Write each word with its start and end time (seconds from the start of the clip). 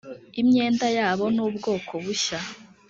imyenda 0.41 0.85
yabo 0.97 1.25
nubwoko 1.35 1.91
bushya. 2.03 2.39